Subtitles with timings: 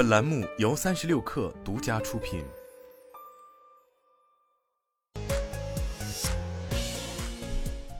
[0.00, 2.42] 本栏目由三十六氪独家出品。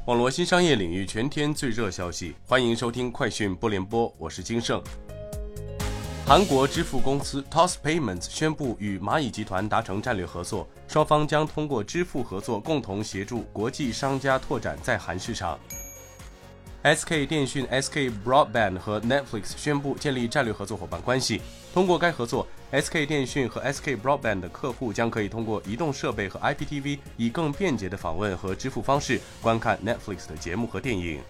[0.06, 4.82] 网络新商业领域全天最热消息，欢迎收听快讯不联播，我是金盛。
[6.26, 15.60] 韩国支付公司 Toss Payments 宣布与蚂蚁集团达成战略合作，双方将通过支付合作，共同协助国际商家拓展在韩市场。
[16.82, 21.42] SK 电讯、SK Broadband 和 Netflix 宣布建立战略合作伙伴关系。
[21.74, 31.20] 通过该合作，SK 电讯和 SK Broadband 的客户将可以通过移动设备和 IPTV 以更便捷的访问和支付方式观看 Netflix 的节目和电影。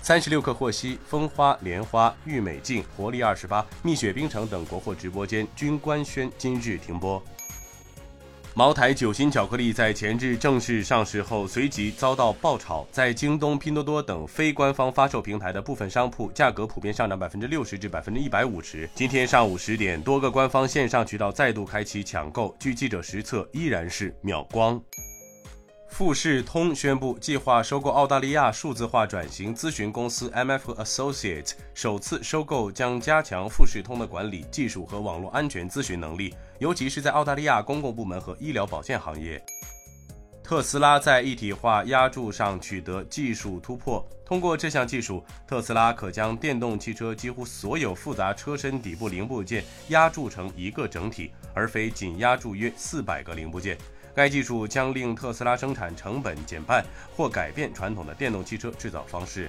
[0.00, 7.22] 三十六氪获悉，风花、莲花、郁美净、活力二十八、蜜雪冰城等国货直播间均官宣今日停播。
[8.58, 18.90] 茅台酒心巧克力在前日正式上市后，随即遭到爆炒，在京东、拼多多等非官方发售平台的部分商铺，价格普遍上涨百分之六十至百分之一百五十。
[18.96, 24.82] 今天上午十点，多个官方线上渠道再度开启抢购，据记者实测，依然是秒光。
[25.88, 39.42] 富士通宣布计划收购澳大利亚数字化转型咨询公司 MF Associate，首次收购将加强富士通的管理技术和网络安全咨询能力，尤其是在澳大利亚公共部门和医疗保健行业。
[40.44, 53.76] 特斯拉在一体化压铸上取得技术突破，通过这项技术，特斯拉可将电动汽车几乎所有复杂车身底部零部件压铸成一个整体，而非仅压铸约四百个零部件。
[54.18, 56.84] 该技术将令特斯拉生产成本减半，
[57.16, 59.48] 或改变传统的电动汽车制造方式。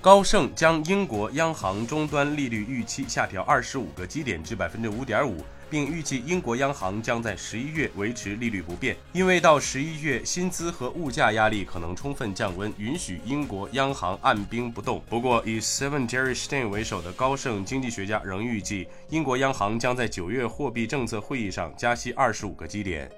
[0.00, 15.02] 高盛将英国央行终端利率预期下调二十五个基点至百分之五点五，并预计英国央行将在十一月维持利率不变，因为到十一月薪资和物价压力可能充分降温，允许英国央行按兵不动。
[15.10, 23.10] 不过，以 Seven Jerry Stein 为首的高盛经济学家仍预计，英国央行将在九月货币政策会议上加息二十五个基点。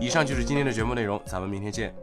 [0.00, 1.94] 以上就是今天的节目内容，咱们明天见。